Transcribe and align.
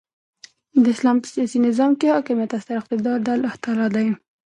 د 0.83 0.85
اسلام 0.95 1.17
په 1.21 1.27
سیاسي 1.33 1.59
نظام 1.67 1.91
کښي 1.99 2.09
حاکمیت 2.15 2.51
او 2.55 2.61
ستر 2.63 2.75
اقتدار 2.81 3.17
د 3.21 3.27
االله 3.33 3.53
تعالى 3.63 3.87
دي. 3.95 4.07